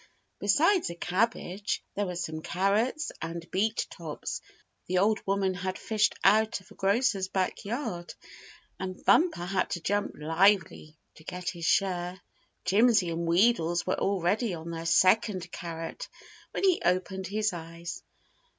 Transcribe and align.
Besides 0.39 0.89
a 0.89 0.95
cabbage, 0.95 1.83
there 1.93 2.07
were 2.07 2.15
some 2.15 2.41
carrots 2.41 3.11
and 3.21 3.45
beet 3.51 3.85
tops 3.91 4.41
the 4.87 4.97
old 4.97 5.19
woman 5.27 5.53
had 5.53 5.77
fished 5.77 6.15
out 6.23 6.59
of 6.59 6.71
a 6.71 6.73
grocer's 6.73 7.27
backyard, 7.27 8.15
and 8.79 9.05
Bumper 9.05 9.45
had 9.45 9.69
to 9.69 9.79
jump 9.79 10.15
lively 10.17 10.97
to 11.13 11.23
get 11.23 11.49
his 11.51 11.65
share. 11.67 12.19
Jimsy 12.65 13.09
and 13.11 13.27
Wheedles 13.27 13.85
were 13.85 13.99
already 13.99 14.55
on 14.55 14.71
their 14.71 14.87
second 14.87 15.51
carrot 15.51 16.09
when 16.49 16.63
he 16.63 16.81
opened 16.83 17.27
his 17.27 17.53
eyes. 17.53 18.01